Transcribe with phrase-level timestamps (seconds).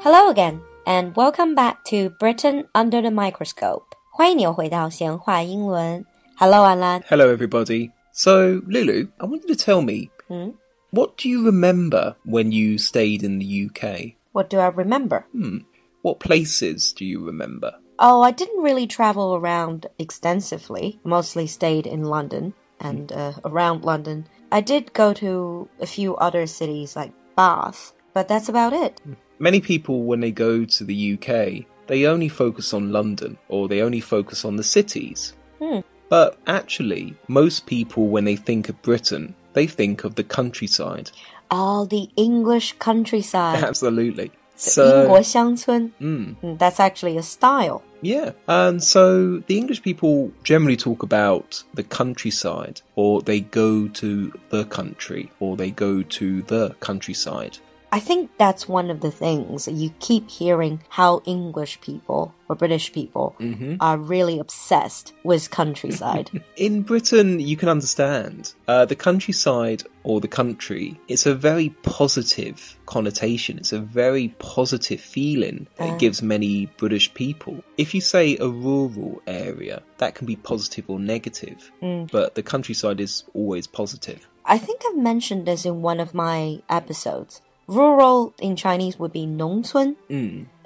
[0.00, 3.96] Hello again, and welcome back to Britain under the microscope.
[4.12, 6.06] 欢迎你又回到闲话英伦。
[6.36, 7.02] Hello, Alan.
[7.08, 7.90] Hello, everybody.
[8.12, 10.50] So, Lulu, I want you to tell me hmm?
[10.92, 14.14] what do you remember when you stayed in the UK?
[14.30, 15.24] What do I remember?
[15.32, 15.66] Hmm.
[16.02, 17.74] What places do you remember?
[17.98, 21.00] Oh, I didn't really travel around extensively.
[21.02, 23.18] Mostly stayed in London and hmm.
[23.18, 24.28] uh, around London.
[24.52, 29.00] I did go to a few other cities like Bath, but that's about it.
[29.02, 29.14] Hmm.
[29.39, 33.81] Many people, when they go to the UK, they only focus on London or they
[33.81, 35.33] only focus on the cities.
[35.59, 35.79] Hmm.
[36.09, 41.11] But actually, most people, when they think of Britain, they think of the countryside.
[41.49, 43.63] All the English countryside.
[43.63, 44.31] Absolutely.
[44.55, 45.91] 英国乡村.
[45.99, 47.81] mm, Mm, That's actually a style.
[48.01, 54.31] Yeah, and so the English people generally talk about the countryside, or they go to
[54.49, 57.57] the country, or they go to the countryside.
[57.90, 62.92] I think that's one of the things you keep hearing how English people or British
[62.92, 63.76] people mm-hmm.
[63.80, 66.42] are really obsessed with countryside.
[66.56, 71.00] In Britain, you can understand uh, the countryside or the country.
[71.08, 73.58] It's a very positive connotation.
[73.58, 75.98] It's a very positive feeling that it ah.
[75.98, 77.62] gives many British people.
[77.76, 82.10] If you say a rural area, that can be positive or negative, mm.
[82.10, 84.28] but the countryside is always positive.
[84.44, 87.42] I think I've mentioned this in one of my episodes.
[87.68, 89.94] Rural in Chinese would be 农村,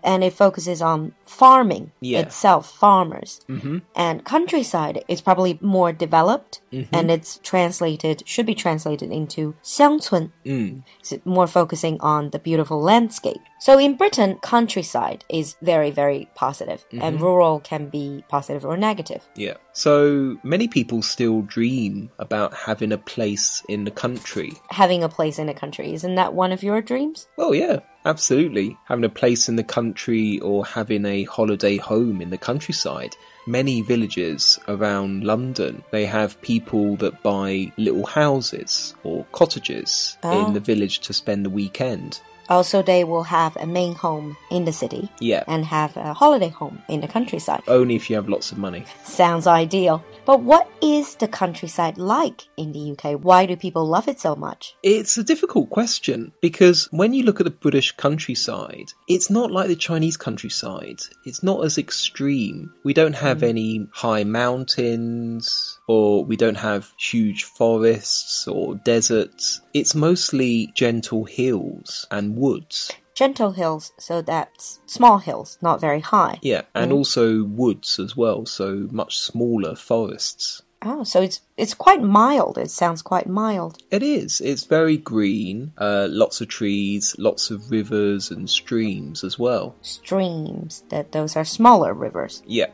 [0.03, 2.21] and it focuses on farming Yeah.
[2.21, 3.41] itself, farmers.
[3.49, 3.79] Mm-hmm.
[3.95, 6.95] And countryside is probably more developed, mm-hmm.
[6.95, 10.33] and it's translated, should be translated into 乡村.
[10.45, 10.83] Mm.
[11.01, 13.41] It's more focusing on the beautiful landscape.
[13.61, 17.25] So in Britain, countryside is very, very positive, and mm-hmm.
[17.25, 19.23] rural can be positive or negative.
[19.37, 19.55] Yeah.
[19.73, 24.53] So many people still dream about having a place in the country.
[24.71, 27.29] Having a place in a country, isn't that one of your dreams?
[27.37, 28.77] Well, yeah, absolutely.
[28.85, 33.17] Having a place in the country or having a holiday home in the countryside.
[33.47, 40.47] Many villages around London, they have people that buy little houses or cottages ah.
[40.47, 42.21] in the village to spend the weekend.
[42.49, 45.45] Also, they will have a main home in the city Yeah.
[45.47, 47.63] and have a holiday home in the countryside.
[47.69, 48.85] Only if you have lots of money.
[49.05, 50.03] Sounds ideal.
[50.25, 53.19] But what is the countryside like in the UK?
[53.21, 54.77] Why do people love it so much?
[54.83, 59.67] It's a difficult question because when you look at the British countryside, it's not like
[59.67, 61.01] the Chinese countryside.
[61.25, 62.73] It's not as extreme.
[62.85, 63.49] We don't have mm.
[63.49, 69.61] any high mountains or we don't have huge forests or deserts.
[69.75, 72.91] It's mostly gentle hills and woods.
[73.15, 76.39] Gentle hills, so that's small hills, not very high.
[76.41, 80.63] Yeah, and also woods as well, so much smaller forests.
[80.81, 82.57] Oh, so it's it's quite mild.
[82.57, 83.77] It sounds quite mild.
[83.91, 84.41] It is.
[84.41, 89.77] It's very green, uh, lots of trees, lots of rivers and streams as well.
[89.83, 92.43] Streams, that those are smaller rivers.
[92.47, 92.71] Yeah.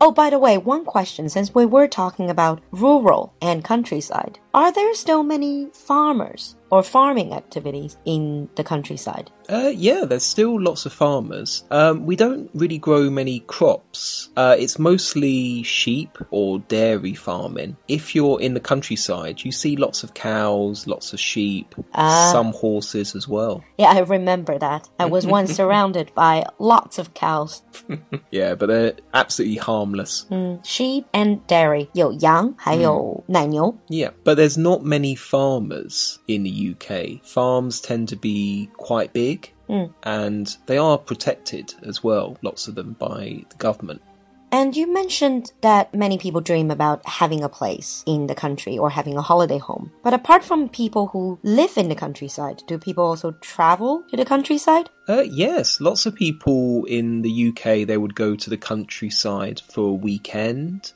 [0.00, 4.71] Oh, by the way, one question since we were talking about rural and countryside, are
[4.71, 9.29] there still many farmers or farming activities in the countryside?
[9.49, 11.65] Uh, yeah, there's still lots of farmers.
[11.69, 14.29] Um, we don't really grow many crops.
[14.37, 17.75] Uh, it's mostly sheep or dairy farming.
[17.87, 23.15] If you're in the countryside, you see lots of cows, lots of sheep, some horses
[23.15, 23.63] as well.
[23.77, 24.89] Yeah, I remember that.
[24.97, 27.61] I was once surrounded by lots of cows,
[28.31, 30.25] Yeah, but they're absolutely harmless.
[30.63, 31.89] sheep, and dairy.
[31.93, 33.75] 有羊，还有奶牛。
[33.89, 37.24] Yeah, but there's not many farmers in the UK.
[37.24, 39.52] Farms tend to be quite big
[40.02, 44.02] and they are protected as well, lots of them by the government.
[44.50, 48.88] And you mentioned that many people dream about having a place in the country or
[48.88, 49.92] having a holiday home.
[50.02, 54.24] But apart from people who live in the countryside, do people also travel to the
[54.24, 54.88] countryside?
[55.06, 59.90] Uh, yes, lots of people in the UK they would go to the countryside for
[59.90, 60.92] a weekend,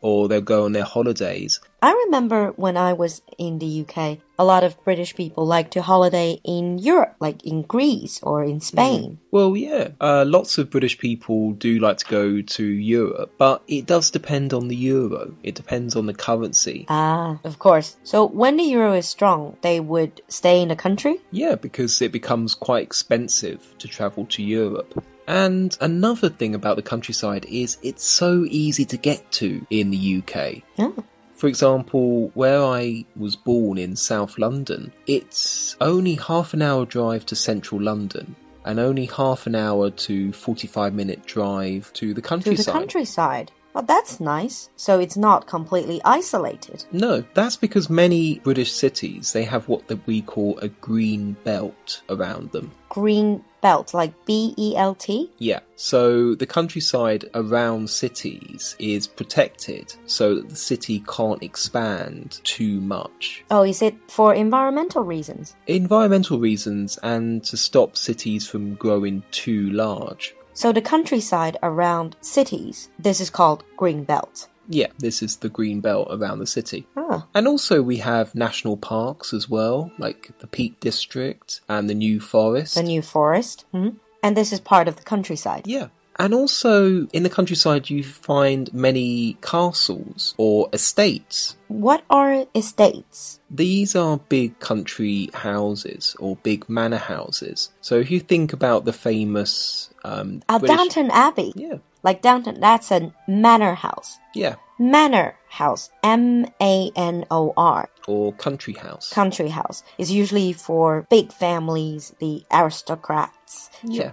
[0.00, 1.60] or they'll go on their holidays.
[1.82, 5.82] I remember when I was in the UK, a lot of British people like to
[5.82, 9.18] holiday in Europe, like in Greece or in Spain.
[9.30, 13.86] Well, yeah, uh, lots of British people do like to go to Europe, but it
[13.86, 15.34] does depend on the euro.
[15.42, 16.84] It depends on the currency.
[16.88, 17.96] Ah, of course.
[18.02, 21.20] So when the euro is strong, they would stay in the country?
[21.30, 25.02] Yeah, because it becomes quite expensive to travel to Europe.
[25.30, 30.18] And another thing about the countryside is it's so easy to get to in the
[30.18, 30.62] UK.
[30.76, 30.90] Yeah.
[30.98, 31.04] Oh.
[31.36, 37.24] For example, where I was born in South London, it's only half an hour drive
[37.26, 38.34] to central London
[38.64, 42.56] and only half an hour to 45 minute drive to the countryside.
[42.56, 43.52] To the countryside.
[43.72, 44.68] Well, that's nice.
[44.74, 46.84] So it's not completely isolated.
[46.90, 52.50] No, that's because many British cities they have what we call a green belt around
[52.50, 52.72] them.
[52.88, 55.30] Green belt, like B E L T?
[55.38, 55.60] Yeah.
[55.76, 63.44] So the countryside around cities is protected so that the city can't expand too much.
[63.50, 65.56] Oh, is it for environmental reasons?
[65.66, 70.34] Environmental reasons and to stop cities from growing too large.
[70.52, 74.48] So the countryside around cities, this is called green belt.
[74.72, 76.86] Yeah, this is the green belt around the city.
[76.96, 77.26] Ah.
[77.34, 82.20] And also we have national parks as well, like the Peak District and the New
[82.20, 82.76] Forest.
[82.76, 83.64] The New Forest.
[83.74, 83.96] Mhm.
[84.22, 85.66] And this is part of the countryside.
[85.66, 85.88] Yeah.
[86.18, 91.56] And also in the countryside you find many castles or estates.
[91.68, 93.40] What are estates?
[93.50, 97.70] These are big country houses or big manor houses.
[97.80, 101.52] So if you think about the famous um Uh, British- Downton Abbey.
[101.56, 102.60] Yeah like Downton.
[102.60, 104.18] That's a manor house.
[104.34, 104.56] Yeah.
[104.78, 107.88] Manor house, M A N O R.
[108.08, 109.12] Or country house.
[109.12, 113.70] Country house is usually for big families, the aristocrats.
[113.82, 114.10] Yeah.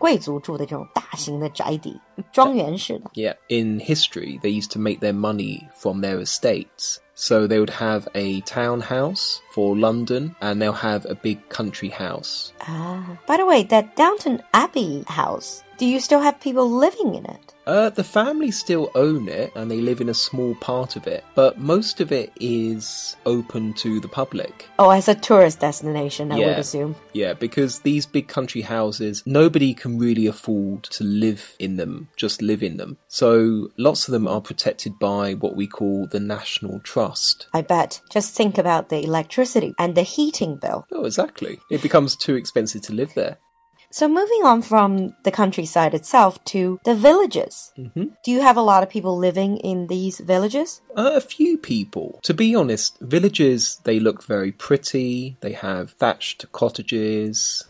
[3.13, 3.33] yeah.
[3.47, 6.99] In history, they used to make their money from their estates.
[7.13, 12.53] So they would have a townhouse for London and they'll have a big country house.
[12.61, 13.17] Ah.
[13.25, 17.53] By the way, that Downton Abbey house do you still have people living in it?
[17.67, 21.23] Uh, the family still own it and they live in a small part of it,
[21.35, 24.67] but most of it is open to the public.
[24.79, 26.95] Oh, as a tourist destination, I would assume.
[27.11, 32.41] Yeah, because these big country houses, nobody can really afford to live in them, just
[32.41, 32.97] live in them.
[33.09, 37.47] So lots of them are protected by what we call the National Trust.
[37.53, 38.01] I bet.
[38.09, 40.87] Just think about the electricity and the heating bill.
[40.93, 41.59] Oh, exactly.
[41.69, 43.39] It becomes too expensive to live there.
[43.89, 47.71] So moving on from the countryside itself to the villages.
[47.77, 48.11] Mhm.
[48.23, 50.81] Do you have a lot of people living in these villages?
[50.95, 52.19] Uh, a few people.
[52.23, 55.37] To be honest, villages, they look very pretty.
[55.41, 57.63] They have thatched cottages.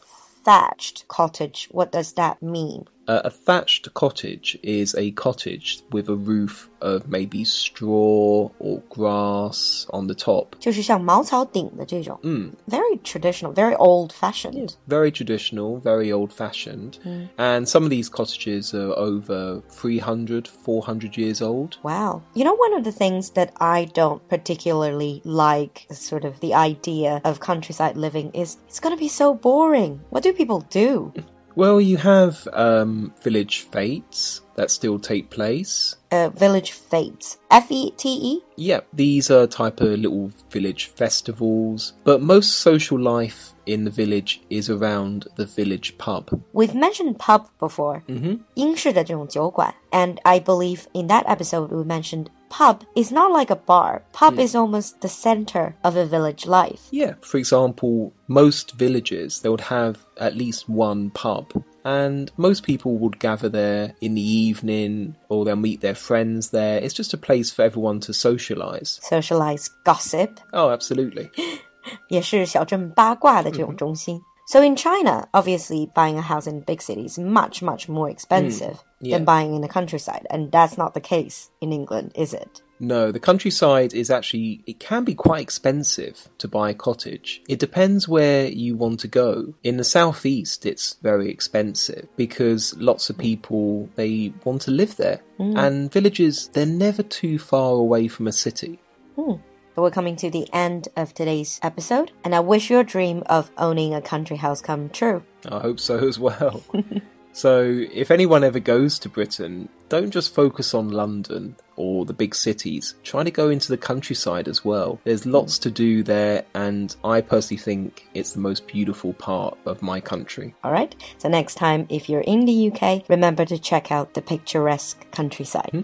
[0.44, 1.68] Thatched cottage.
[1.72, 2.86] What does that mean?
[3.09, 9.87] Uh, a thatched cottage is a cottage with a roof of maybe straw or grass
[9.91, 10.55] on the top.
[10.61, 12.19] 就是像茅草顶的这种.
[12.23, 12.53] Mm.
[12.69, 14.77] Very traditional, very old fashioned.
[14.87, 16.99] Very traditional, very old fashioned.
[17.37, 21.79] And some of these cottages are over 300, 400 years old.
[21.83, 22.23] Wow.
[22.35, 27.21] You know, one of the things that I don't particularly like, sort of the idea
[27.25, 30.01] of countryside living, is it's gonna be so boring.
[30.11, 31.13] What do people do?
[31.58, 35.96] Well, you have um, village fetes that still take place.
[36.12, 37.40] Uh, village fetes.
[37.50, 38.44] F E T E?
[38.58, 44.40] Yep, these are type of little village festivals, but most social life in the village
[44.52, 46.30] is around the village pub.
[46.54, 48.04] We've mentioned pub before.
[48.08, 48.36] Mm-hmm.
[48.54, 54.03] 英式的这种酒馆, and I believe in that episode we mentioned pub is not like a bar.
[54.13, 56.89] Pub is almost the center of a village life.
[56.91, 61.47] Yeah, for example, most villages they would have at least one pub.
[61.85, 66.79] And most people would gather there in the evening or they'll meet their friends there.
[66.79, 69.01] It's just a place for everyone to socialize.
[69.03, 70.39] Socialize gossip.
[70.53, 71.31] Oh, absolutely.
[72.09, 74.21] 也是小镇八卦的这种中心。
[74.48, 78.78] so in China, obviously buying a house in big cities is much, much more expensive
[78.78, 79.18] hmm, yeah.
[79.18, 80.26] than buying in the countryside.
[80.30, 82.62] And that's not the case in England, is it?
[82.80, 87.42] No, the countryside is actually, it can be quite expensive to buy a cottage.
[87.50, 89.54] It depends where you want to go.
[89.64, 95.24] In the southeast, it's very expensive because lots of people, they want to live there.
[95.36, 95.58] Hmm.
[95.58, 98.80] And villages, they're never too far away from a city.
[99.18, 99.42] Hmm.
[99.78, 103.52] But we're coming to the end of today's episode, and I wish your dream of
[103.60, 105.22] owning a country house come true.
[105.48, 106.64] I hope so as well.
[107.32, 107.62] so,
[107.94, 112.96] if anyone ever goes to Britain, don't just focus on London or the big cities.
[113.04, 115.00] Try to go into the countryside as well.
[115.04, 119.84] There's lots to do there, and I personally think it's the most beautiful part of
[119.84, 120.56] my country.
[120.64, 120.96] All right.
[121.20, 125.70] So next time, if you're in the UK, remember to check out the picturesque countryside.
[125.72, 125.82] Hmm?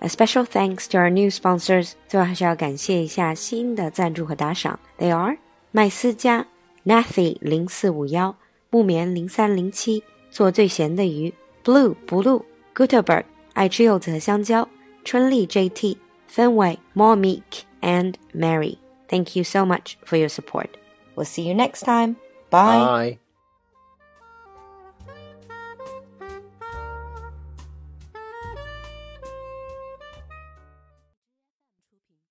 [0.00, 1.92] A special thanks to our new sponsors.
[2.08, 4.78] 最后还是要感谢一下新的赞助和打赏。
[4.98, 5.38] They are
[5.70, 6.46] 麦斯家、
[6.84, 8.34] Nathy 零四五幺、
[8.70, 11.32] 木棉零三零七、做最咸的鱼、
[11.64, 12.44] Blue 不露、
[12.74, 14.68] Gutenberg 爱吃柚子和香蕉、
[15.04, 15.96] 春丽 JT、
[16.28, 18.78] 氛围 More Meek and Mary.
[19.08, 20.68] Thank you so much for your support.
[21.14, 22.16] We'll see you next time.
[22.50, 23.18] Bye.
[23.18, 23.25] Bye.